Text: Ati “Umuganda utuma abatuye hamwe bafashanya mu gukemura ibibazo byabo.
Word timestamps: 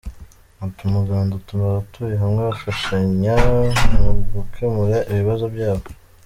Ati 0.65 0.81
“Umuganda 0.89 1.31
utuma 1.39 1.63
abatuye 1.69 2.15
hamwe 2.21 2.39
bafashanya 2.49 3.35
mu 3.93 4.09
gukemura 4.33 4.97
ibibazo 5.11 5.45
byabo. 5.55 5.85